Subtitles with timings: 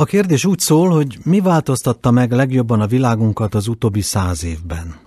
[0.00, 5.00] A kérdés úgy szól, hogy mi változtatta meg legjobban a világunkat az utóbbi száz évben?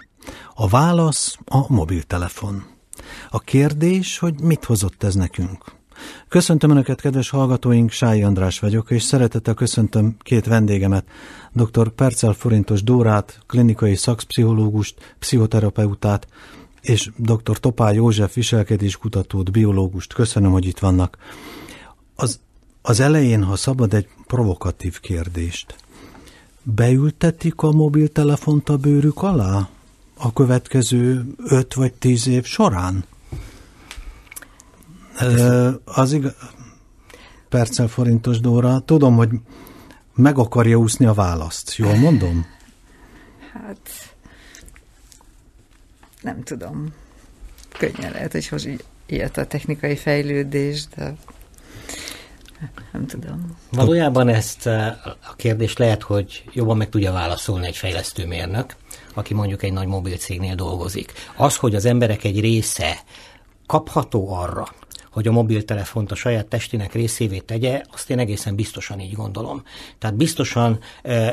[0.54, 2.64] A válasz a mobiltelefon.
[3.29, 5.64] A kérdés, hogy mit hozott ez nekünk?
[6.27, 11.05] Köszöntöm Önöket, kedves hallgatóink, Sái András vagyok, és szeretettel köszöntöm két vendégemet,
[11.52, 11.89] dr.
[11.89, 16.28] Percel Forintos Dórát, klinikai szakpszichológust, pszichoterapeutát,
[16.82, 17.60] és dr.
[17.60, 20.14] Topá József viselkedéskutatót, biológust.
[20.14, 21.18] Köszönöm, hogy itt vannak.
[22.16, 22.39] Az,
[22.86, 25.75] az elején, ha szabad egy provokatív kérdést.
[26.64, 29.69] Beültetik a mobiltelefont a bőrük alá
[30.18, 33.06] a következő öt vagy tíz év során?
[35.84, 36.36] Az igaz...
[37.50, 39.30] Percel forintos Dóra, tudom, hogy
[40.16, 41.76] meg akarja úszni a választ.
[41.76, 42.45] Jól mondom?
[43.54, 44.16] Hát
[46.22, 46.94] nem tudom.
[47.78, 48.68] Könnyen lehet, hogy hoz
[49.06, 51.16] ilyet a technikai fejlődés, de
[52.91, 53.58] nem tudom.
[53.72, 58.75] Valójában ezt a kérdést lehet, hogy jobban meg tudja válaszolni egy fejlesztőmérnök,
[59.14, 61.14] aki mondjuk egy nagy mobil cégnél dolgozik.
[61.36, 63.03] Az, hogy az emberek egy része
[63.66, 64.67] kapható arra,
[65.11, 69.64] hogy a mobiltelefont a saját testének részévé tegye, azt én egészen biztosan így gondolom.
[70.00, 70.80] Tehát biztosan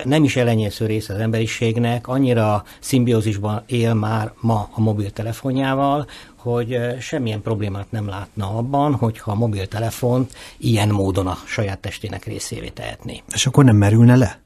[0.05, 6.07] nem is elenyésző része az emberiségnek, annyira szimbiózisban él már ma a mobiltelefonjával,
[6.43, 12.69] hogy semmilyen problémát nem látna abban, hogyha a mobiltelefont ilyen módon a saját testének részévé
[12.69, 13.23] tehetné.
[13.33, 14.41] És akkor nem merülne le?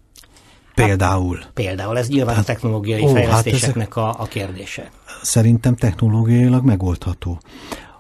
[0.75, 1.37] Például.
[1.37, 4.91] Hát, például, ez nyilván hát, a technológiai ó, hát fejlesztéseknek hát a, a kérdése.
[5.23, 7.41] Szerintem technológiailag megoldható.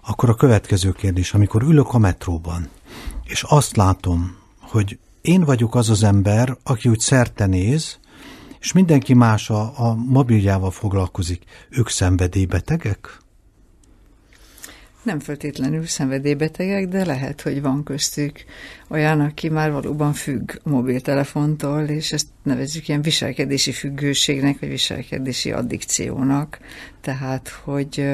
[0.07, 2.69] Akkor a következő kérdés, amikor ülök a metróban,
[3.25, 7.99] és azt látom, hogy én vagyok az az ember, aki úgy szerte néz,
[8.61, 11.45] és mindenki más a, a mobiljával foglalkozik.
[11.71, 13.23] Ők szenvedélybetegek?
[15.05, 18.45] Nem feltétlenül szenvedélybetegek, de lehet, hogy van köztük
[18.89, 25.53] olyan, aki már valóban függ a mobiltelefontól, és ezt nevezzük ilyen viselkedési függőségnek, vagy viselkedési
[25.53, 26.59] addikciónak.
[27.01, 28.05] Tehát, hogy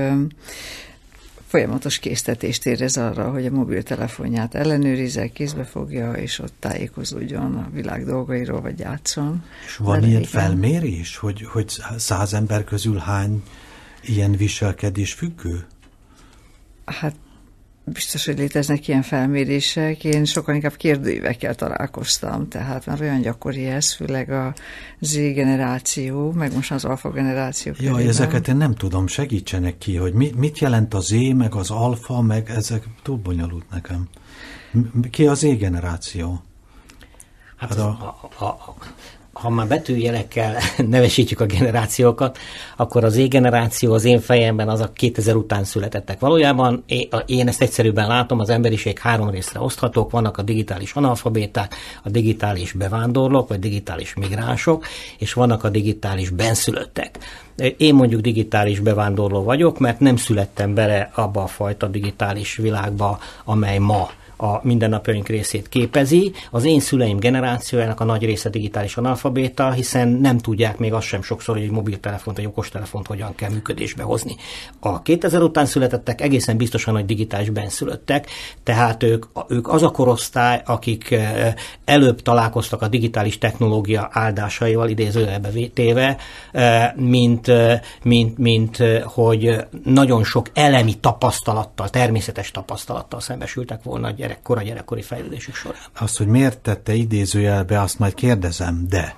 [1.46, 8.04] folyamatos késztetést érez arra, hogy a mobiltelefonját ellenőrizze, kézbe fogja, és ott tájékozódjon a világ
[8.04, 9.44] dolgairól, vagy játszon.
[9.66, 13.42] És van De ilyen felmérés, hogy, hogy száz ember közül hány
[14.02, 15.66] ilyen viselkedés függő?
[16.90, 17.14] Hát
[17.84, 20.04] biztos, hogy léteznek ilyen felmérések.
[20.04, 24.54] Én sokkal inkább kérdőívekkel találkoztam, tehát már olyan gyakori ez, főleg a
[25.00, 27.72] Z generáció, meg most az alfa generáció.
[27.76, 28.08] Jaj, körében.
[28.08, 32.20] ezeket én nem tudom, segítsenek ki, hogy mi, mit jelent a Z, meg az alfa,
[32.20, 34.08] meg ezek túl bonyolult nekem.
[35.10, 36.42] Ki az Z generáció?
[37.56, 37.88] Hát, hát a,
[38.38, 38.74] a, a,
[39.32, 40.56] ha már betűjelekkel
[40.88, 42.38] nevesítjük a generációkat,
[42.76, 46.20] akkor az E-generáció az én fejemben az a 2000 után születettek.
[46.20, 46.84] Valójában
[47.26, 52.72] én ezt egyszerűbben látom, az emberiség három részre oszthatók, vannak a digitális analfabéták, a digitális
[52.72, 54.86] bevándorlók, vagy digitális migránsok,
[55.18, 57.18] és vannak a digitális benszülöttek.
[57.76, 63.78] Én mondjuk digitális bevándorló vagyok, mert nem születtem bele abba a fajta digitális világba, amely
[63.78, 66.32] ma a mindennapjaink részét képezi.
[66.50, 71.22] Az én szüleim generációjának a nagy része digitális analfabéta, hiszen nem tudják még azt sem
[71.22, 74.36] sokszor, hogy egy mobiltelefont, egy okostelefont hogyan kell működésbe hozni.
[74.80, 78.26] A 2000 után születettek egészen biztosan, hogy digitális benszülöttek,
[78.62, 85.48] tehát ők, ők az a korosztály, akik eh, előbb találkoztak a digitális technológia áldásaival, idézőjelbe
[85.74, 86.16] téve,
[86.52, 94.10] eh, mint, eh, mint, mint hogy nagyon sok elemi tapasztalattal, természetes tapasztalattal szembesültek volna a
[94.30, 95.80] gyerek, kora gyerekkori fejlődésük során.
[95.98, 99.16] Azt, hogy miért tette idézőjelbe, azt majd kérdezem, de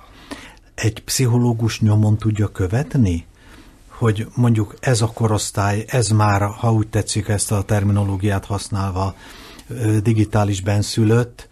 [0.75, 3.25] egy pszichológus nyomon tudja követni,
[3.87, 9.15] hogy mondjuk ez a korosztály, ez már, ha úgy tetszik ezt a terminológiát használva,
[10.01, 11.47] digitális benszülött,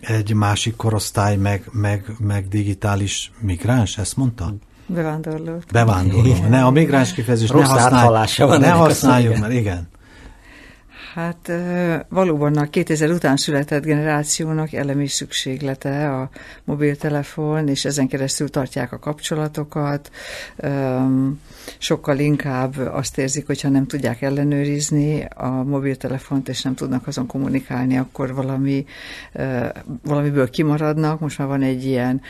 [0.00, 4.54] egy másik korosztály meg, meg, meg digitális migráns, ezt mondta?
[4.86, 5.58] Bevándorló.
[5.72, 6.34] Bevándorló.
[6.48, 9.88] Ne, a migráns kifejezés ne használjuk, ne használjuk, mert igen.
[11.14, 11.52] Hát
[12.08, 16.30] valóban a 2000 után született generációnak elemi szükséglete a
[16.64, 20.10] mobiltelefon, és ezen keresztül tartják a kapcsolatokat.
[21.78, 27.98] Sokkal inkább azt érzik, hogyha nem tudják ellenőrizni a mobiltelefont, és nem tudnak azon kommunikálni,
[27.98, 28.86] akkor valami,
[30.02, 31.20] valamiből kimaradnak.
[31.20, 32.20] Most már van egy ilyen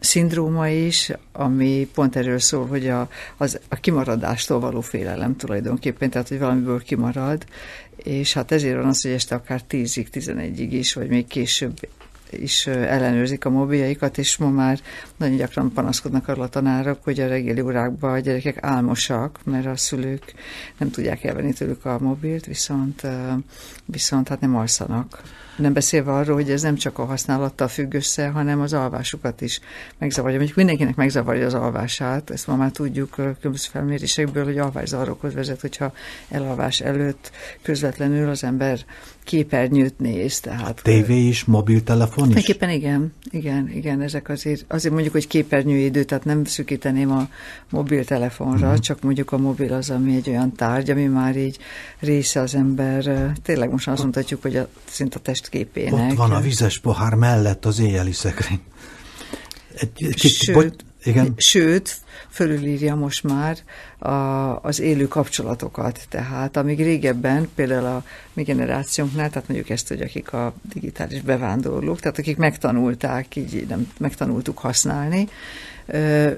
[0.00, 6.28] szindróma is, ami pont erről szól, hogy a, az, a kimaradástól való félelem tulajdonképpen, tehát
[6.28, 7.44] hogy valamiből kimarad,
[8.02, 11.78] és hát ezért van az, hogy este akár 10-ig, 11-ig is, vagy még később
[12.30, 14.80] is ellenőrzik a mobiljaikat, és ma már
[15.16, 19.76] nagyon gyakran panaszkodnak arra a tanárok, hogy a reggeli órákban a gyerekek álmosak, mert a
[19.76, 20.34] szülők
[20.78, 23.06] nem tudják elvenni tőlük a mobilt, viszont,
[23.84, 25.22] viszont hát nem alszanak.
[25.58, 29.60] Nem beszélve arról, hogy ez nem csak a használattal függ össze, hanem az alvásukat is
[29.98, 30.36] megzavarja.
[30.36, 35.92] Mondjuk mindenkinek megzavarja az alvását, ezt ma már tudjuk különböző felmérésekből, hogy alvászavarokhoz vezet, hogyha
[36.28, 37.30] elalvás előtt
[37.62, 38.84] közvetlenül az ember
[39.28, 40.40] képernyőt néz.
[40.40, 42.48] Tehát, TV is, mobiltelefon is?
[42.48, 47.28] Éppen igen, igen, igen, ezek azért, azért mondjuk, hogy képernyőidő, tehát nem szűkíteném a
[47.70, 48.80] mobiltelefonra, uh-huh.
[48.80, 51.58] csak mondjuk a mobil az, ami egy olyan tárgy, ami már így
[51.98, 56.10] része az ember, tényleg most azt mondhatjuk, hogy a, szint a testképének.
[56.10, 58.60] Ott van a vizes pohár mellett az éjjeli szekrény.
[59.74, 60.74] Egy, kicsit, Sőt, bogy,
[61.04, 61.34] igen.
[61.36, 61.96] Sőt,
[62.30, 63.58] fölülírja most már
[63.98, 64.12] a,
[64.62, 66.06] az élő kapcsolatokat.
[66.08, 72.00] Tehát amíg régebben, például a mi generációnknál, tehát mondjuk ezt, hogy akik a digitális bevándorlók,
[72.00, 75.28] tehát akik megtanulták, így nem megtanultuk használni,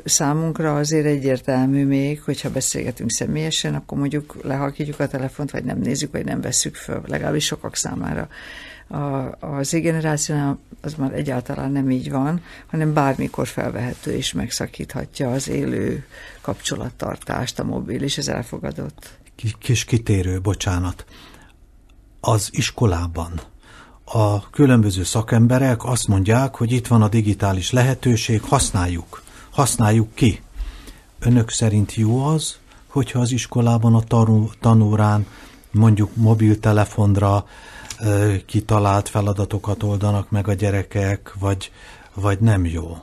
[0.04, 6.12] számunkra azért egyértelmű még, hogyha beszélgetünk személyesen, akkor mondjuk lehalkítjuk a telefont, vagy nem nézzük,
[6.12, 8.28] vagy nem veszük föl, legalábbis sokak számára
[8.90, 15.48] a, az generációnál az már egyáltalán nem így van, hanem bármikor felvehető és megszakíthatja az
[15.48, 16.06] élő
[16.40, 19.18] kapcsolattartást a mobil, és ez elfogadott.
[19.58, 21.04] Kis kitérő, bocsánat.
[22.20, 23.40] Az iskolában
[24.04, 30.40] a különböző szakemberek azt mondják, hogy itt van a digitális lehetőség, használjuk, használjuk ki.
[31.18, 34.02] Önök szerint jó az, hogyha az iskolában a
[34.60, 35.26] tanórán
[35.70, 37.46] mondjuk mobiltelefonra
[38.46, 41.70] kitalált feladatokat oldanak meg a gyerekek, vagy,
[42.14, 42.96] vagy nem jó?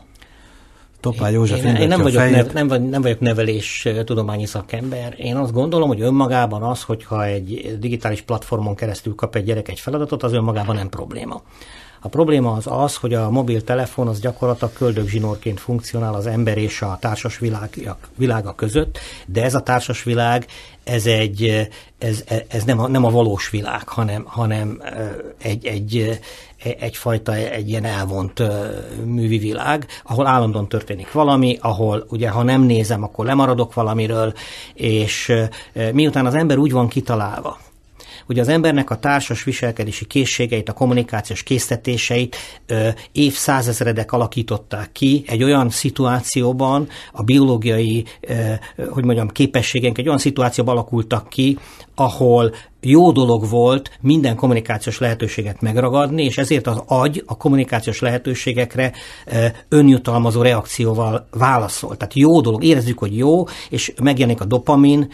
[0.99, 5.13] Topá József én, én nem, vagyok nev, nem, nem vagyok nevelés tudományi szakember.
[5.17, 9.79] Én azt gondolom, hogy önmagában az, hogyha egy digitális platformon keresztül kap egy gyerek egy
[9.79, 11.41] feladatot, az önmagában nem probléma.
[11.99, 16.97] A probléma az az, hogy a mobiltelefon az gyakorlatilag köldögzsinórként funkcionál az ember és a
[17.01, 20.45] társas világ, világa között, de ez a társas világ,
[20.83, 21.67] ez egy,
[21.97, 24.81] ez, ez nem, a, nem a valós világ, hanem, hanem
[25.41, 26.19] egy, egy,
[26.57, 28.43] egyfajta, egy ilyen elvont
[29.05, 34.33] művi világ, ahol állandóan történik valami, ahol ugye ha nem nézem, akkor lemaradok valamiről,
[34.73, 35.33] és
[35.91, 37.57] miután az ember úgy van kitalálva,
[38.27, 42.35] hogy az embernek a társas viselkedési készségeit, a kommunikációs késztetéseit
[42.65, 48.05] ö, évszázezredek alakították ki egy olyan szituációban, a biológiai,
[48.89, 51.57] hogy mondjam, képességeink egy olyan szituációban alakultak ki,
[51.95, 58.91] ahol jó dolog volt minden kommunikációs lehetőséget megragadni, és ezért az agy a kommunikációs lehetőségekre
[59.69, 61.97] önjutalmazó reakcióval válaszol.
[61.97, 65.11] Tehát jó dolog, érezzük, hogy jó, és megjelenik a dopamin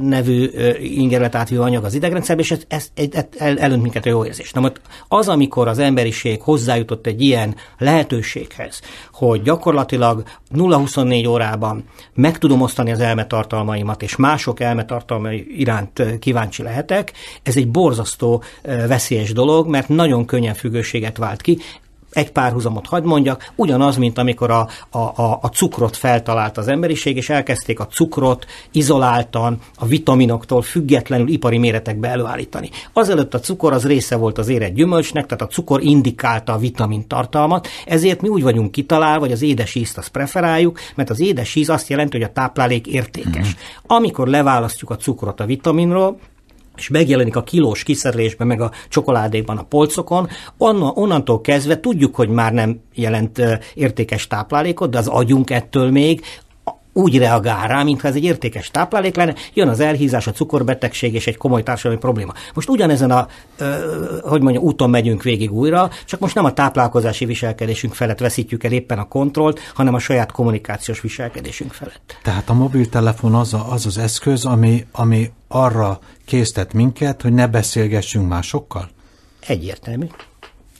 [0.00, 4.24] nevű ingerlet átvívő anyag az idegrendszerbe, és ez, ez, ez el, elönt minket a jó
[4.24, 4.52] érzés.
[4.52, 8.80] Na most az, amikor az emberiség hozzájutott egy ilyen lehetőséghez,
[9.12, 10.22] hogy gyakorlatilag
[10.54, 11.84] 0-24 órában
[12.14, 17.12] meg tudom osztani az elmetartalmaimat, és mások elmetartalmai iránt kíváncsi lehetek.
[17.42, 21.58] Ez egy borzasztó veszélyes dolog, mert nagyon könnyen függőséget vált ki
[22.16, 27.16] egy párhuzamot hagy mondjak, ugyanaz, mint amikor a, a, a, a cukrot feltalált az emberiség,
[27.16, 32.70] és elkezdték a cukrot izoláltan, a vitaminoktól függetlenül ipari méretekbe előállítani.
[32.92, 37.06] Azelőtt a cukor az része volt az érett gyümölcsnek, tehát a cukor indikálta a vitamin
[37.06, 41.54] tartalmat, ezért mi úgy vagyunk kitalálva, hogy az édes ízt azt preferáljuk, mert az édes
[41.54, 43.48] íz azt jelenti, hogy a táplálék értékes.
[43.48, 43.58] Mm.
[43.86, 46.18] Amikor leválasztjuk a cukrot a vitaminról,
[46.76, 50.28] és megjelenik a kilós kiszerelésben, meg a csokoládékban a polcokon,
[50.58, 53.42] onnan, onnantól kezdve tudjuk, hogy már nem jelent
[53.74, 56.22] értékes táplálékot, de az agyunk ettől még
[56.96, 61.26] úgy reagál rá, mintha ez egy értékes táplálék lenne, jön az elhízás, a cukorbetegség és
[61.26, 62.32] egy komoly társadalmi probléma.
[62.54, 63.26] Most ugyanezen a,
[63.58, 63.64] ö,
[64.22, 68.72] hogy mondjam, úton megyünk végig újra, csak most nem a táplálkozási viselkedésünk felett veszítjük el
[68.72, 72.18] éppen a kontrollt, hanem a saját kommunikációs viselkedésünk felett.
[72.22, 77.46] Tehát a mobiltelefon az a, az, az eszköz, ami, ami arra késztet minket, hogy ne
[77.46, 78.88] beszélgessünk másokkal?
[79.40, 80.06] Egyértelmű.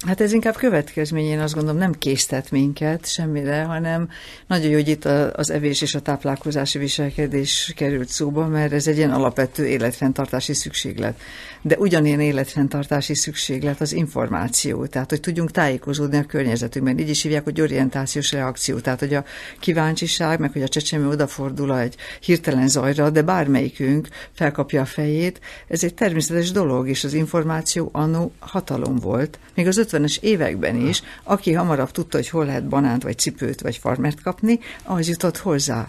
[0.07, 4.09] Hát ez inkább következmény, én azt gondolom, nem késztet minket semmire, hanem
[4.47, 8.97] nagyon jó, hogy itt az evés és a táplálkozási viselkedés került szóba, mert ez egy
[8.97, 11.21] ilyen alapvető életfenntartási szükséglet.
[11.63, 16.99] De ugyanilyen életfenntartási szükséglet az információ, tehát hogy tudjunk tájékozódni a környezetünkben.
[16.99, 19.25] Így is hívják, hogy orientációs reakció, tehát hogy a
[19.61, 25.85] kíváncsiság, meg hogy a csecsemő odafordul egy hirtelen zajra, de bármelyikünk felkapja a fejét, ez
[25.85, 29.39] egy természetes dolog, és az információ annó hatalom volt.
[29.55, 33.77] Még az 50-es években is, aki hamarabb tudta, hogy hol lehet banánt, vagy cipőt, vagy
[33.77, 35.89] farmert kapni, az jutott hozzá.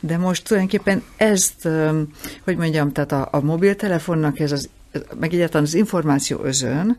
[0.00, 1.68] De most tulajdonképpen ezt,
[2.44, 4.68] hogy mondjam, tehát a, a mobiltelefonnak ez az,
[5.20, 6.98] meg egyáltalán az információ özön,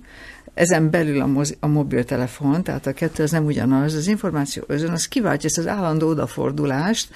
[0.53, 4.89] ezen belül a, mozi, a mobiltelefon, tehát a kettő az nem ugyanaz, az információ özön,
[4.89, 7.09] az kiváltja ezt az állandó odafordulást,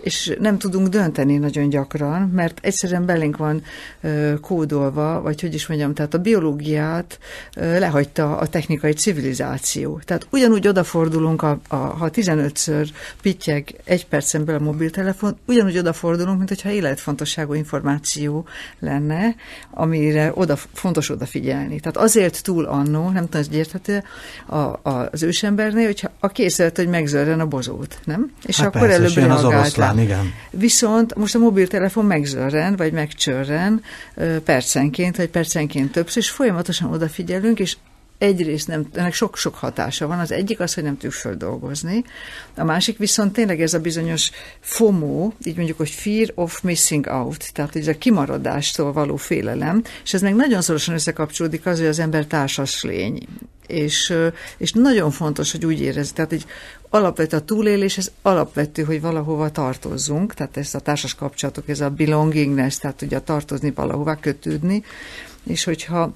[0.00, 3.62] és nem tudunk dönteni nagyon gyakran, mert egyszerűen belénk van
[4.00, 7.18] ö, kódolva, vagy hogy is mondjam, tehát a biológiát
[7.56, 10.00] ö, lehagyta a technikai civilizáció.
[10.04, 12.88] Tehát ugyanúgy odafordulunk, a, a, ha 15-ször
[13.22, 18.46] pittyeg egy percen belül a mobiltelefon, ugyanúgy odafordulunk, mint hogyha életfontosságú információ
[18.78, 19.34] lenne,
[19.70, 21.80] amire oda, fontos odafigyelni.
[21.80, 24.02] Tehát azért túl annó, nem tudom, hogy érthető
[24.46, 28.32] a, a, az ősembernél, hogyha a készült, hogy megzörren a bozót, nem?
[28.44, 30.32] És hát akkor persze, előbb az igen.
[30.50, 33.82] Viszont most a mobiltelefon megzörren, vagy megcsörren
[34.44, 37.76] percenként, vagy percenként többször, és folyamatosan odafigyelünk, és
[38.20, 40.18] egyrészt nem, ennek sok-sok hatása van.
[40.18, 42.04] Az egyik az, hogy nem tudjuk földolgozni.
[42.56, 47.52] A másik viszont tényleg ez a bizonyos FOMO, így mondjuk, hogy fear of missing out,
[47.52, 51.98] tehát ez a kimaradástól való félelem, és ez meg nagyon szorosan összekapcsolódik az, hogy az
[51.98, 53.26] ember társas lény.
[53.66, 54.14] És,
[54.56, 56.44] és nagyon fontos, hogy úgy érez, tehát egy
[56.88, 61.90] alapvető a túlélés, ez alapvető, hogy valahova tartozzunk, tehát ez a társas kapcsolatok, ez a
[61.90, 64.84] belongingness, tehát ugye tartozni valahová, kötődni,
[65.44, 66.14] és hogyha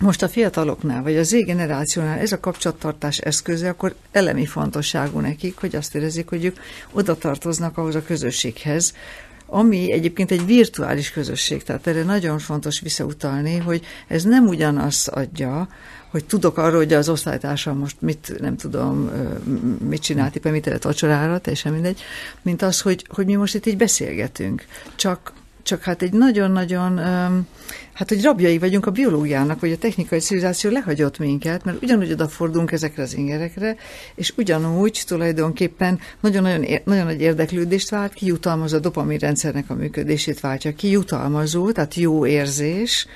[0.00, 5.56] most a fiataloknál, vagy az Z generációnál ez a kapcsolattartás eszköze, akkor elemi fontosságú nekik,
[5.56, 6.58] hogy azt érezik, hogy ők
[6.92, 8.94] oda tartoznak ahhoz a közösséghez,
[9.46, 15.68] ami egyébként egy virtuális közösség, tehát erre nagyon fontos visszautalni, hogy ez nem ugyanazt adja,
[16.10, 19.10] hogy tudok arról, hogy az osztálytársam most mit, nem tudom,
[19.88, 22.00] mit csinált, éppen mit tett vacsorára, teljesen mindegy,
[22.42, 24.64] mint az, hogy, hogy mi most itt így beszélgetünk.
[24.94, 26.98] Csak csak hát egy nagyon-nagyon,
[27.92, 32.72] hát hogy rabjai vagyunk a biológiának, vagy a technikai civilizáció lehagyott minket, mert ugyanúgy odafordulunk
[32.72, 33.76] ezekre az ingerekre,
[34.14, 40.40] és ugyanúgy tulajdonképpen nagyon-nagyon nagyon nagy érdeklődést vált ki, jutalmazó a dopamin rendszernek a működését
[40.40, 43.06] váltja ki, jutalmazó, tehát jó érzés,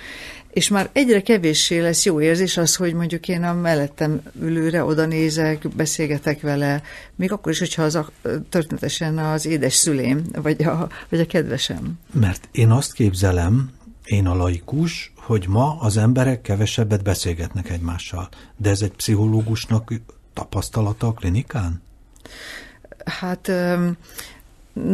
[0.55, 5.07] és már egyre kevéssé lesz jó érzés az, hogy mondjuk én a mellettem ülőre oda
[5.07, 6.83] nézek, beszélgetek vele,
[7.15, 8.11] még akkor is, hogyha az a,
[8.49, 11.99] történetesen az édes szülém, vagy a, vagy a kedvesem.
[12.13, 13.71] Mert én azt képzelem,
[14.05, 18.29] én a laikus, hogy ma az emberek kevesebbet beszélgetnek egymással.
[18.57, 19.93] De ez egy pszichológusnak
[20.33, 21.83] tapasztalata a klinikán?
[23.05, 23.53] Hát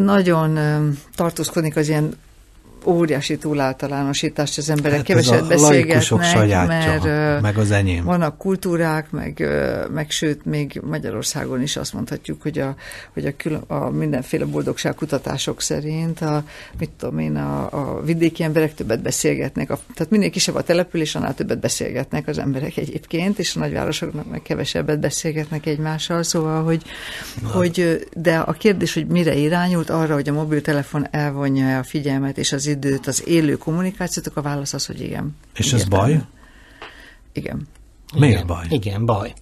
[0.05, 0.59] nagyon
[1.14, 2.17] tartózkodik az ilyen
[2.84, 4.96] óriási túláltalánosítást, az emberek.
[4.96, 8.04] Hát keveset beszélgetnek, sajátja, mert meg az enyém.
[8.04, 9.49] vannak kultúrák, meg,
[9.92, 12.75] meg sőt, még Magyarországon is azt mondhatjuk, hogy a,
[13.12, 16.44] hogy a, külön, a mindenféle boldogságkutatások szerint a,
[16.78, 21.14] mit tudom én, a, a vidéki emberek többet beszélgetnek, a, tehát minél kisebb a település,
[21.14, 26.82] annál többet beszélgetnek az emberek egyébként, és a nagyvárosoknak meg kevesebbet beszélgetnek egymással, szóval, hogy,
[27.52, 32.52] hogy de a kérdés, hogy mire irányult, arra, hogy a mobiltelefon elvonja a figyelmet, és
[32.52, 35.37] az időt, az élő kommunikációt, akkor a válasz az, hogy igen.
[35.55, 36.21] És ez baj?
[37.33, 37.69] Igen.
[38.17, 38.67] Miért igen, baj?
[38.69, 39.33] Igen, baj.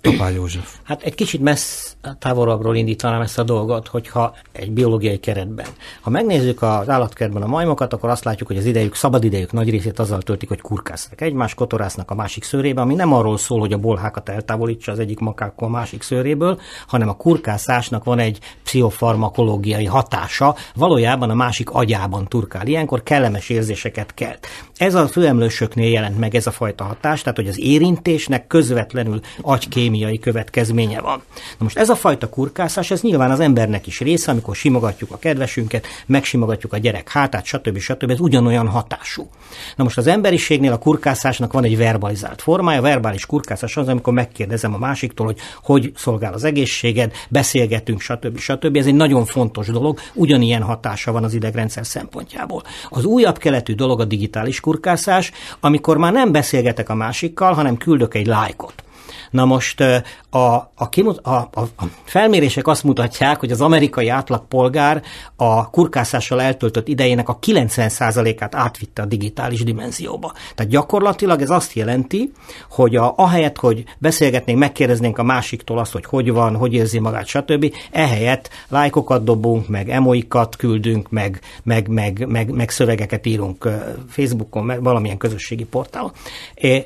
[0.00, 0.76] Topá József.
[0.88, 5.66] Hát egy kicsit messz, távolabbról indítanám ezt a dolgot, hogyha egy biológiai keretben.
[6.00, 9.70] Ha megnézzük az állatkertben a majmokat, akkor azt látjuk, hogy az idejük, szabad idejük nagy
[9.70, 11.20] részét azzal töltik, hogy kurkásznak.
[11.20, 15.18] Egymás kotorásznak a másik szőrébe, ami nem arról szól, hogy a bolhákat eltávolítsa az egyik
[15.18, 22.26] makákkal a másik szőréből, hanem a kurkászásnak van egy pszichofarmakológiai hatása, valójában a másik agyában
[22.28, 22.66] turkál.
[22.66, 24.46] Ilyenkor kellemes érzéseket kelt.
[24.78, 30.18] Ez a főemlősöknél jelent meg ez a fajta hatás, tehát hogy az érintésnek közvetlenül agykémiai
[30.18, 31.22] következménye van.
[31.34, 35.18] Na most ez a fajta kurkászás, ez nyilván az embernek is része, amikor simogatjuk a
[35.18, 37.78] kedvesünket, megsimogatjuk a gyerek hátát, stb.
[37.78, 38.10] stb.
[38.10, 39.28] Ez ugyanolyan hatású.
[39.76, 44.12] Na most az emberiségnél a kurkászásnak van egy verbalizált formája, a verbális kurkászás az, amikor
[44.12, 48.38] megkérdezem a másiktól, hogy hogy szolgál az egészséged, beszélgetünk, stb.
[48.38, 48.76] stb.
[48.76, 52.62] Ez egy nagyon fontos dolog, ugyanilyen hatása van az idegrendszer szempontjából.
[52.88, 58.14] Az újabb keletű dolog a digitális kurkászás, amikor már nem beszélgetek a másikkal, hanem küldök
[58.14, 58.82] egy lájkot.
[59.30, 60.02] Na most a,
[60.38, 60.88] a,
[61.22, 65.02] a, a, a felmérések azt mutatják, hogy az amerikai átlagpolgár
[65.36, 70.32] a kurkászással eltöltött idejének a 90%-át átvitte a digitális dimenzióba.
[70.54, 72.32] Tehát gyakorlatilag ez azt jelenti,
[72.70, 77.26] hogy a, ahelyett, hogy beszélgetnénk, megkérdeznénk a másiktól azt, hogy hogy van, hogy érzi magát,
[77.26, 83.68] stb., ehelyett lájkokat dobunk, meg emoikat küldünk, meg, meg, meg, meg, meg szövegeket írunk
[84.08, 86.12] Facebookon, meg valamilyen közösségi portálon.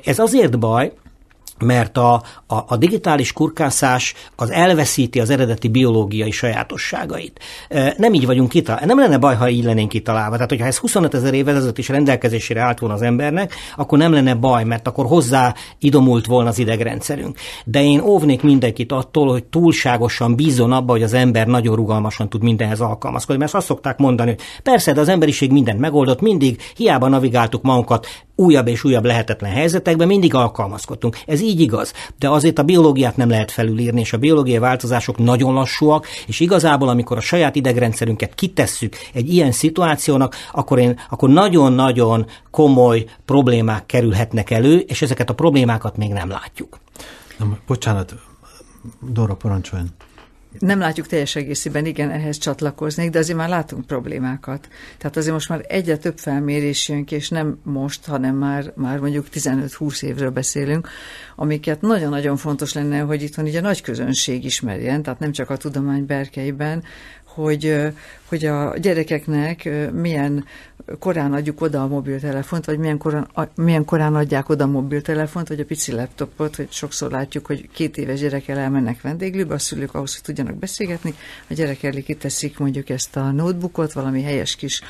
[0.03, 0.91] Ez azért baj,
[1.59, 2.13] mert a,
[2.47, 7.39] a, a digitális kurkászás az elveszíti az eredeti biológiai sajátosságait.
[7.97, 8.85] Nem így vagyunk kitalálva.
[8.85, 10.35] Nem lenne baj, ha így lennénk kitalálva.
[10.35, 14.13] Tehát, hogyha ez 25 ezer évvel ezelőtt is rendelkezésére állt volna az embernek, akkor nem
[14.13, 17.37] lenne baj, mert akkor hozzá idomult volna az idegrendszerünk.
[17.65, 22.43] De én óvnék mindenkit attól, hogy túlságosan bízon abba, hogy az ember nagyon rugalmasan tud
[22.43, 23.41] mindenhez alkalmazkodni.
[23.41, 28.07] Mert azt szokták mondani, hogy persze, de az emberiség mindent megoldott, mindig hiába navigáltuk magunkat
[28.35, 31.17] újabb és újabb lehetetlen helyzetekben mindig alkalmazkodtunk.
[31.25, 35.53] Ez így igaz, de azért a biológiát nem lehet felülírni, és a biológiai változások nagyon
[35.53, 42.25] lassúak, és igazából, amikor a saját idegrendszerünket kitesszük egy ilyen szituációnak, akkor, én, akkor nagyon-nagyon
[42.51, 46.79] komoly problémák kerülhetnek elő, és ezeket a problémákat még nem látjuk.
[47.37, 48.13] Na, bocsánat,
[49.01, 49.87] Dora, parancsoljon.
[50.59, 54.67] Nem látjuk teljes egészében, igen, ehhez csatlakoznék, de azért már látunk problémákat.
[54.97, 58.99] Tehát azért most már egyre több felmérés jön ki, és nem most, hanem már, már
[58.99, 60.89] mondjuk 15-20 évről beszélünk,
[61.35, 65.57] amiket nagyon-nagyon fontos lenne, hogy itthon így a nagy közönség ismerjen, tehát nem csak a
[65.57, 66.83] tudomány berkeiben,
[67.23, 67.77] hogy,
[68.25, 70.45] hogy a gyerekeknek milyen
[70.99, 75.59] korán adjuk oda a mobiltelefont, vagy milyen korán, milyen korán adják oda a mobiltelefont, vagy
[75.59, 80.13] a pici laptopot, hogy sokszor látjuk, hogy két éves gyerekkel elmennek vendéglőbe, a szülők ahhoz,
[80.13, 81.13] hogy tudjanak beszélgetni,
[81.49, 84.81] a gyerek elé kiteszik mondjuk ezt a notebookot, valami helyes kis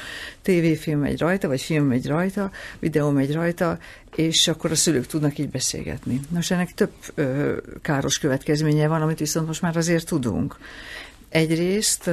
[0.42, 3.78] tévéfilm megy rajta, vagy film megy rajta, videó megy rajta,
[4.16, 6.20] és akkor a szülők tudnak így beszélgetni.
[6.30, 10.58] Nos, ennek több ö, káros következménye van, amit viszont most már azért tudunk.
[11.34, 12.10] Egyrészt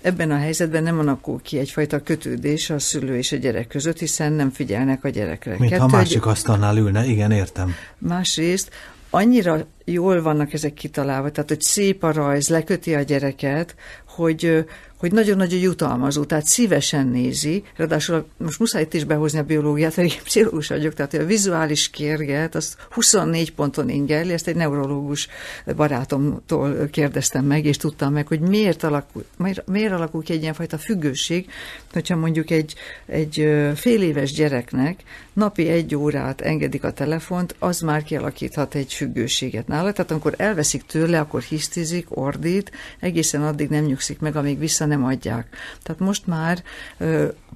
[0.00, 4.32] ebben a helyzetben nem alakul ki egyfajta kötődés a szülő és a gyerek között, hiszen
[4.32, 5.56] nem figyelnek a gyerekre.
[5.58, 7.74] Mint Kettő, ha másik asztalnál ülne, igen, értem.
[7.98, 8.70] Másrészt
[9.10, 13.74] annyira jól vannak ezek kitalálva, tehát hogy szép a rajz, leköti a gyereket,
[14.06, 14.64] hogy,
[15.00, 20.12] hogy nagyon-nagyon jutalmazó, tehát szívesen nézi, ráadásul most muszáj itt is behozni a biológiát, mert
[20.12, 25.28] én pszichológus vagyok, tehát a vizuális kérget, azt 24 ponton ingerli, ezt egy neurológus
[25.76, 30.78] barátomtól kérdeztem meg, és tudtam meg, hogy miért alakul, miért, miért alakul ki egy ilyenfajta
[30.78, 31.50] függőség,
[31.92, 32.74] hogyha mondjuk egy,
[33.06, 33.34] egy
[33.74, 35.02] fél éves gyereknek
[35.32, 40.82] napi egy órát engedik a telefont, az már kialakíthat egy függőséget nála, tehát amikor elveszik
[40.86, 45.56] tőle, akkor hisztizik, ordít, egészen addig nem nyugszik meg, amíg vissza nem adják.
[45.82, 46.62] Tehát most már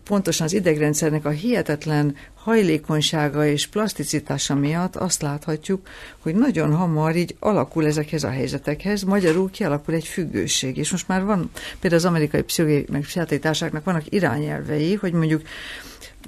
[0.04, 5.88] pontosan az idegrendszernek a hihetetlen hajlékonysága és plaszticitása miatt azt láthatjuk,
[6.18, 10.76] hogy nagyon hamar így alakul ezekhez a helyzetekhez, magyarul kialakul egy függőség.
[10.76, 11.50] És most már van,
[11.80, 15.42] például az amerikai pszichológiai meg pszichiátriásáknak vannak irányelvei, hogy mondjuk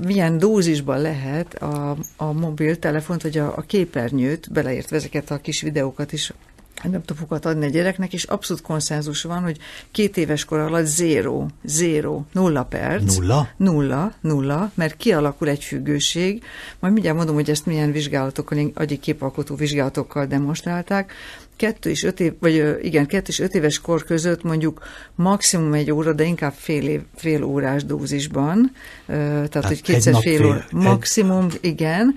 [0.06, 6.12] milyen dózisban lehet a, a mobiltelefont, vagy a, a képernyőt, beleértve ezeket a kis videókat
[6.12, 6.32] is
[6.82, 9.58] laptopokat adni a gyereknek, és abszolút konszenzus van, hogy
[9.90, 13.16] két éves kor alatt zéro, zéro, nulla perc.
[13.16, 13.48] Nulla?
[13.56, 16.42] Nulla, nulla, mert kialakul egy függőség.
[16.78, 21.12] Majd mindjárt mondom, hogy ezt milyen vizsgálatokkal, agyi képalkotó vizsgálatokkal demonstrálták.
[21.56, 24.82] Kettő és öt év, vagy igen, kettő és öt éves kor között mondjuk
[25.14, 28.72] maximum egy óra, de inkább fél, év, fél órás dózisban,
[29.06, 30.64] tehát, tehát hogy kétszer fél, fél óra.
[30.70, 31.58] Maximum, egy...
[31.60, 32.14] igen,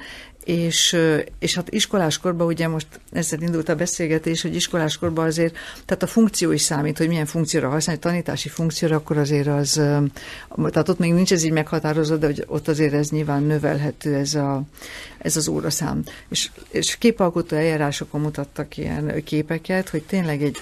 [0.50, 0.98] és,
[1.40, 6.52] és hát iskoláskorban ugye most ezzel indult a beszélgetés, hogy iskoláskorban azért, tehát a funkció
[6.52, 9.74] is számít, hogy milyen funkcióra használni, tanítási funkcióra, akkor azért az,
[10.56, 14.34] tehát ott még nincs ez így meghatározott, de hogy ott azért ez nyilván növelhető ez,
[14.34, 14.62] a,
[15.18, 16.04] ez az óraszám.
[16.30, 20.58] És, és képalkotó eljárásokon mutattak ilyen képeket, hogy tényleg egy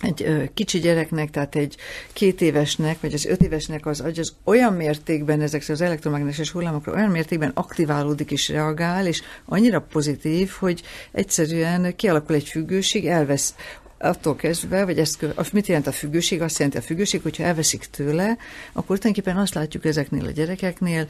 [0.00, 1.76] egy kicsi gyereknek, tehát egy
[2.12, 6.92] két évesnek, vagy az öt évesnek az agy az olyan mértékben, ezek az elektromágneses hullámokra
[6.92, 10.82] olyan mértékben aktiválódik és reagál, és annyira pozitív, hogy
[11.12, 13.54] egyszerűen kialakul egy függőség, elvesz
[13.98, 16.42] attól kezdve, vagy ezt, az mit jelent a függőség?
[16.42, 18.36] Azt jelenti a függőség, hogyha elveszik tőle,
[18.72, 21.08] akkor tulajdonképpen azt látjuk ezeknél a gyerekeknél,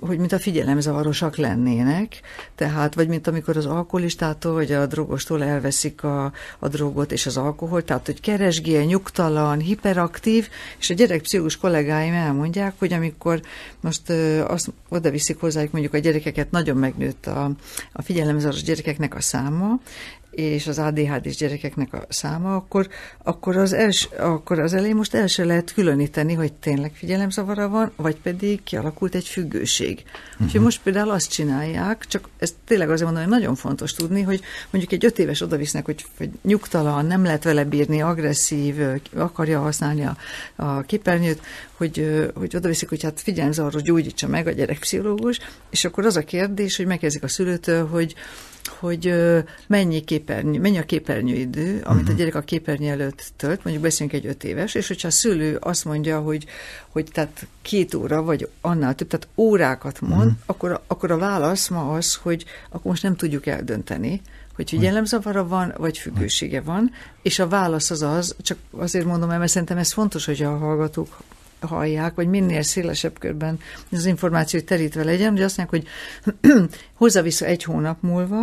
[0.00, 2.20] hogy mint a figyelemzavarosak lennének,
[2.54, 7.36] tehát, vagy mint amikor az alkoholistától, vagy a drogostól elveszik a, a drogot és az
[7.36, 13.40] alkoholt, tehát, hogy keresgél, nyugtalan, hiperaktív, és a gyerek pszichológus kollégáim elmondják, hogy amikor
[13.80, 17.50] most ö, azt oda viszik hozzájuk, mondjuk a gyerekeket, nagyon megnőtt a,
[17.92, 19.80] a figyelemzavaros gyerekeknek a száma,
[20.36, 22.88] és az ADHD-s gyerekeknek a száma, akkor,
[23.22, 27.92] akkor, az els, akkor az elején most el se lehet különíteni, hogy tényleg figyelemzavara van,
[27.96, 30.02] vagy pedig kialakult egy függőség.
[30.04, 30.46] Uh-huh.
[30.46, 34.40] Úgyhogy most például azt csinálják, csak ezt tényleg azért mondom, hogy nagyon fontos tudni, hogy
[34.70, 38.74] mondjuk egy öt éves odavisznek, hogy, hogy nyugtalan, nem lehet vele bírni, agresszív,
[39.16, 40.16] akarja használni a,
[40.56, 41.40] a képernyőt,
[41.72, 45.38] hogy, hogy odaviszik, hogy hát figyelemzavaros gyógyítsa meg a gyerekpszichológus,
[45.70, 48.14] és akkor az a kérdés, hogy megkezdik a szülőtől, hogy
[48.68, 49.14] hogy
[49.66, 51.98] mennyi, képernyő, mennyi a képernyőidő, amit uh-huh.
[51.98, 52.14] a mhm.
[52.14, 55.84] gyerek a képernyő előtt tölt, mondjuk beszélünk egy öt éves, és hogyha a szülő azt
[55.84, 56.46] mondja, hogy,
[56.88, 60.36] hogy tehát két óra, vagy annál több, tehát órákat mond, uh-huh.
[60.46, 64.20] akkor, akkor a válasz ma az, hogy akkor most nem tudjuk eldönteni,
[64.54, 66.90] hogy figyelemzavara van, vagy függősége van,
[67.22, 71.22] és a válasz az az, csak azért mondom, mert szerintem ez fontos, hogy a hallgatók
[71.66, 73.58] hallják, vagy minél szélesebb körben
[73.90, 76.50] az információ terítve legyen, hogy azt mondják, hogy
[76.94, 78.38] hozza vissza egy hónap múlva,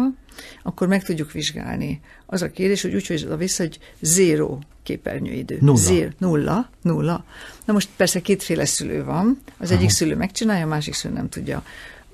[0.63, 2.01] akkor meg tudjuk vizsgálni.
[2.25, 5.57] Az a kérdés, hogy úgy hozza vissza, hogy zéro képernyőidő.
[5.61, 5.77] Nulla.
[5.77, 7.25] Zér, nulla, nulla.
[7.65, 9.41] Na most persze kétféle szülő van.
[9.57, 11.63] Az egyik szülő megcsinálja, a másik szülő nem tudja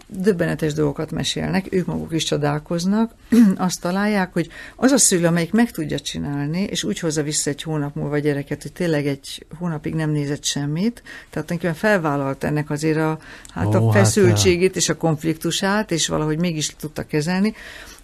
[0.07, 3.11] döbbenetes dolgokat mesélnek, ők maguk is csodálkoznak,
[3.55, 7.61] azt találják, hogy az a szülő, amelyik meg tudja csinálni, és úgy hozza vissza egy
[7.61, 12.69] hónap múlva a gyereket, hogy tényleg egy hónapig nem nézett semmit, tehát tulajdonképpen felvállalt ennek
[12.69, 13.19] azért a,
[13.53, 17.53] hát Ó, a hát, feszültségét hát, és a konfliktusát, és valahogy mégis tudta kezelni,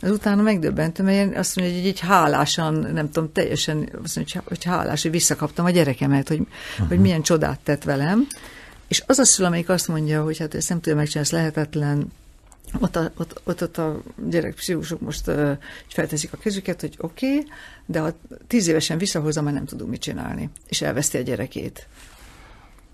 [0.02, 4.64] az utána megdöbbentem, mert azt mondja, hogy így hálásan, nem tudom, teljesen, azt mondja, hogy
[4.64, 6.88] hálás, hogy visszakaptam a gyerekemet, hogy, uh-huh.
[6.88, 8.28] hogy milyen csodát tett velem.
[8.94, 12.12] És az a szül, amelyik azt mondja, hogy hát ezt nem tudom megcsinálni, ez lehetetlen,
[12.80, 15.52] ott a, ott, ott, ott a gyerekpszichológusok most uh,
[15.88, 17.48] felteszik a kezüket, hogy oké, okay,
[17.86, 18.14] de ha
[18.48, 21.88] tíz évesen visszahozza, már nem tudunk mit csinálni, és elveszti a gyerekét.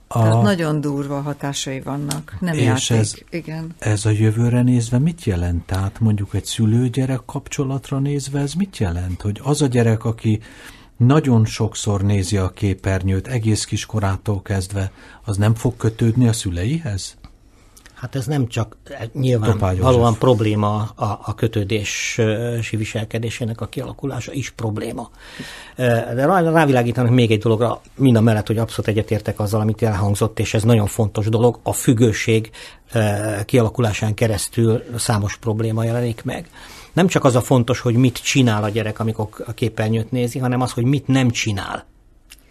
[0.07, 0.21] A...
[0.21, 2.97] Tehát nagyon durva hatásai vannak, nem és játék.
[2.97, 3.75] Ez, igen.
[3.79, 5.65] ez a jövőre nézve mit jelent?
[5.65, 9.21] Tehát mondjuk egy szülő-gyerek kapcsolatra nézve ez mit jelent?
[9.21, 10.41] Hogy az a gyerek, aki
[10.99, 14.91] nagyon sokszor nézi a képernyőt, egész kiskorától kezdve,
[15.23, 17.17] az nem fog kötődni a szüleihez?
[17.99, 18.77] Hát ez nem csak
[19.13, 25.09] nyilván Topágy valóan probléma a, a kötődési viselkedésének a kialakulása is probléma.
[26.15, 30.53] De rávilágítanak még egy dologra, mind a mellett, hogy abszolút egyetértek azzal, amit elhangzott, és
[30.53, 32.51] ez nagyon fontos dolog, a függőség
[33.45, 36.49] kialakulásán keresztül számos probléma jelenik meg.
[36.93, 40.61] Nem csak az a fontos, hogy mit csinál a gyerek, amikor a képernyőt nézi, hanem
[40.61, 41.85] az, hogy mit nem csinál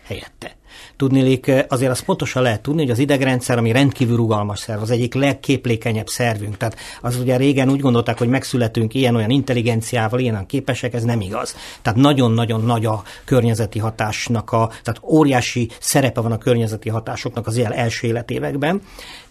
[0.03, 0.57] helyette.
[0.99, 4.91] Tudnilik, eh, azért azt pontosan lehet tudni, hogy az idegrendszer, ami rendkívül rugalmas szerv, az
[4.91, 6.57] egyik legképlékenyebb szervünk.
[6.57, 11.57] Tehát az ugye régen úgy gondolták, hogy megszületünk ilyen-olyan intelligenciával, ilyen képesek, ez nem igaz.
[11.83, 17.57] Tehát nagyon-nagyon nagy a környezeti hatásnak, a, tehát óriási szerepe van a környezeti hatásoknak az
[17.57, 18.83] ilyen első életévekben,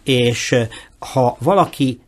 [0.03, 0.67] és eh,
[0.99, 1.99] ha valaki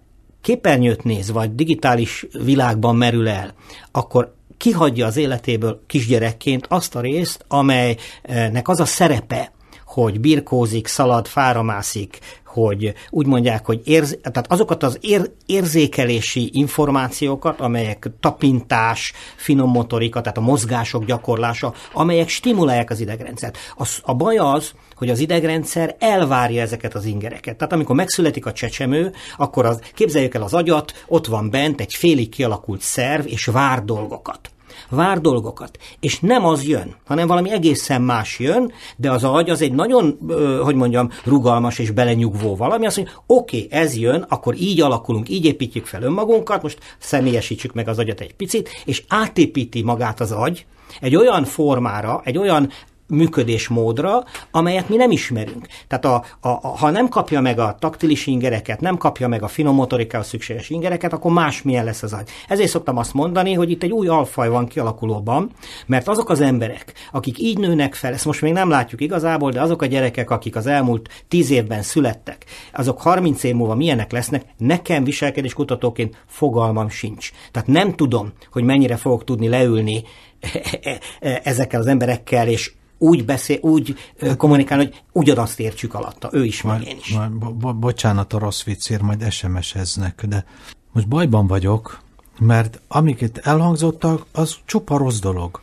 [0.41, 3.53] képernyőt néz, vagy digitális világban merül el,
[3.91, 9.51] akkor kihagyja az életéből kisgyerekként azt a részt, amelynek az a szerepe,
[9.89, 17.59] hogy birkózik, szalad, fáramászik, hogy úgy mondják, hogy érz, tehát azokat az ér, érzékelési információkat,
[17.59, 23.57] amelyek tapintás, finom motorika, tehát a mozgások gyakorlása, amelyek stimulálják az idegrendszert.
[23.75, 27.57] Az, a baj az, hogy az idegrendszer elvárja ezeket az ingereket.
[27.57, 31.93] Tehát amikor megszületik a csecsemő, akkor az, képzeljük el az agyat, ott van bent egy
[31.93, 34.51] félig kialakult szerv, és vár dolgokat
[34.89, 39.61] vár dolgokat, és nem az jön, hanem valami egészen más jön, de az agy az
[39.61, 40.17] egy nagyon,
[40.63, 45.29] hogy mondjam, rugalmas és belenyugvó valami, azt mondja, oké, okay, ez jön, akkor így alakulunk,
[45.29, 50.31] így építjük fel önmagunkat, most személyesítsük meg az agyat egy picit, és átépíti magát az
[50.31, 50.65] agy,
[51.01, 52.69] egy olyan formára, egy olyan
[53.09, 55.67] működésmódra, amelyet mi nem ismerünk.
[55.87, 59.47] Tehát a, a, a, ha nem kapja meg a taktilis ingereket, nem kapja meg a
[59.47, 62.29] finom motorikához szükséges ingereket, akkor másmilyen lesz az agy.
[62.47, 65.51] Ezért szoktam azt mondani, hogy itt egy új alfaj van kialakulóban,
[65.85, 69.61] mert azok az emberek, akik így nőnek fel, ezt most még nem látjuk igazából, de
[69.61, 74.45] azok a gyerekek, akik az elmúlt tíz évben születtek, azok 30 év múlva milyenek lesznek,
[74.57, 77.31] nekem viselkedés kutatóként fogalmam sincs.
[77.51, 80.03] Tehát nem tudom, hogy mennyire fogok tudni leülni
[81.43, 83.95] ezekkel az emberekkel, és úgy beszél, úgy
[84.37, 87.13] kommunikál, hogy ugyanazt értsük alatta, ő is, meg én is.
[87.13, 90.45] Majd, bo- bocsánat a rossz viccért, majd SMS-eznek, de
[90.91, 92.01] most bajban vagyok,
[92.39, 95.61] mert amiket elhangzottak, az csupa rossz dolog.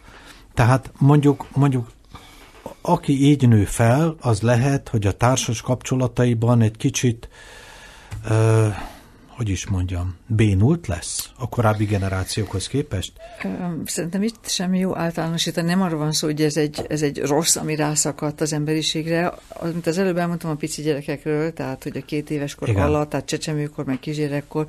[0.55, 1.91] Tehát mondjuk, mondjuk
[2.81, 7.29] aki így nő fel, az lehet, hogy a társas kapcsolataiban egy kicsit
[8.29, 8.75] uh,
[9.37, 13.13] hogy is mondjam, bénult lesz a korábbi generációkhoz képest?
[13.85, 15.69] Szerintem itt sem jó általánosítani.
[15.69, 19.35] Nem arról van szó, hogy ez egy, ez egy rossz, ami rászakadt az emberiségre.
[19.63, 22.83] Mint az előbb elmondtam a pici gyerekekről, tehát hogy a két éves kor Igen.
[22.83, 24.67] alatt, tehát csecsemőkor, meg kisgyerekkor,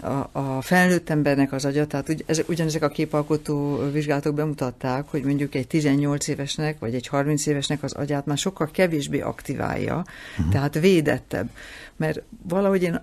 [0.00, 5.22] a, a felnőtt embernek az agya, tehát ugy, ez, ugyanezek a képalkotó vizsgálatok bemutatták, hogy
[5.22, 10.04] mondjuk egy 18 évesnek, vagy egy 30 évesnek az agyát már sokkal kevésbé aktiválja,
[10.38, 10.52] uh-huh.
[10.52, 11.50] tehát védettebb.
[11.96, 13.00] Mert valahogy én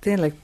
[0.00, 0.34] tényleg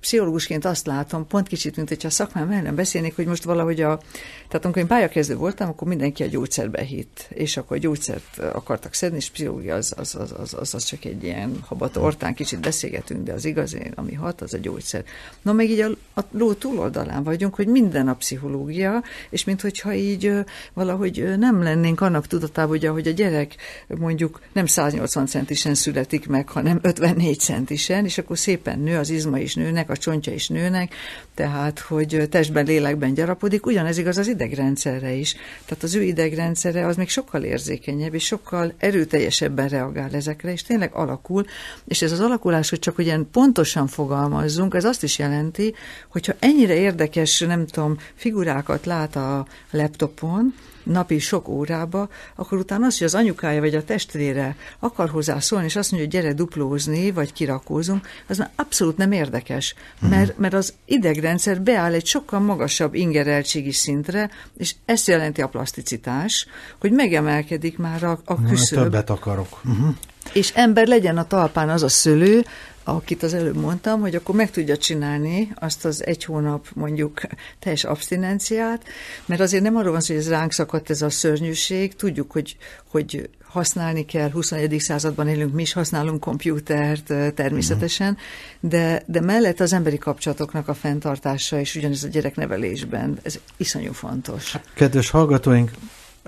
[0.00, 4.00] pszichológusként azt látom, pont kicsit, mint hogyha a szakmám ellen beszélnék, hogy most valahogy a,
[4.48, 8.94] tehát amikor én pályakezdő voltam, akkor mindenki a gyógyszerbe hitt, és akkor a gyógyszert akartak
[8.94, 13.24] szedni, és pszichológia az, az, az, az, az, csak egy ilyen habat ortán, kicsit beszélgetünk,
[13.24, 15.04] de az igazi, ami hat, az a gyógyszer.
[15.42, 20.32] No, meg így a, a ló túloldalán vagyunk, hogy minden a pszichológia, és minthogyha így
[20.72, 23.54] valahogy nem lennénk annak tudatában, hogy ahogy a gyerek
[23.88, 29.38] mondjuk nem 180 centisen születik meg, hanem 54 centisen, és akkor szépen nő, az izma
[29.38, 30.94] is nőnek, a csontja is nőnek,
[31.34, 35.34] tehát hogy testben, lélekben gyarapodik, ugyanez igaz az idegrendszerre is.
[35.64, 40.94] Tehát az ő idegrendszere az még sokkal érzékenyebb, és sokkal erőteljesebben reagál ezekre, és tényleg
[40.94, 41.44] alakul,
[41.84, 45.74] és ez az alakulás, hogy csak ugyan pontosan fogalmazzunk, ez azt is jelenti,
[46.08, 50.54] hogyha ennyire érdekes, nem tudom, figurákat lát a laptopon,
[50.86, 55.64] napi sok órába, akkor utána az, hogy az anyukája vagy a testvére akar hozzá szólni,
[55.64, 59.74] és azt mondja, hogy gyere duplózni, vagy kirakózunk, az már abszolút nem érdekes.
[60.00, 65.48] megoldás, mert, mert az idegrendszer beáll egy sokkal magasabb ingereltségi szintre, és ezt jelenti a
[65.48, 66.46] plaszticitás,
[66.80, 68.82] hogy megemelkedik már a, a küszöb.
[68.82, 69.60] Többet akarok.
[69.64, 69.94] Uh-huh.
[70.32, 72.44] És ember legyen a talpán az a szülő,
[72.88, 77.20] akit az előbb mondtam, hogy akkor meg tudja csinálni azt az egy hónap mondjuk
[77.58, 78.84] teljes abstinenciát,
[79.26, 82.56] mert azért nem arról van szó, hogy ez ránk szakadt ez a szörnyűség, tudjuk, hogy,
[82.90, 84.80] hogy használni kell, 21.
[84.80, 88.16] században élünk, mi is használunk kompjútert természetesen,
[88.60, 94.56] de, de mellett az emberi kapcsolatoknak a fenntartása és ugyanez a gyereknevelésben, ez iszonyú fontos.
[94.74, 95.70] Kedves hallgatóink,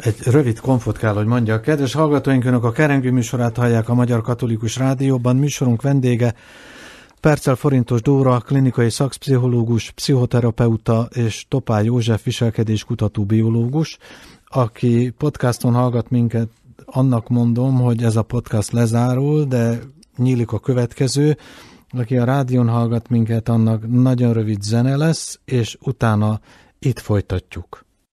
[0.01, 1.61] egy rövid konfot kell, hogy mondja.
[1.61, 5.37] Kedves hallgatóink, önök a Kerengő műsorát hallják a Magyar Katolikus Rádióban.
[5.37, 6.35] Műsorunk vendége
[7.21, 13.99] Percel Forintos Dóra, klinikai szakpszichológus, pszichoterapeuta és Topá József viselkedéskutató biológus,
[14.47, 16.49] aki podcaston hallgat minket,
[16.85, 19.79] annak mondom, hogy ez a podcast lezárul, de
[20.17, 21.37] nyílik a következő.
[21.91, 26.41] Aki a rádión hallgat minket, annak nagyon rövid zene lesz, és utána
[26.79, 27.87] itt folytatjuk.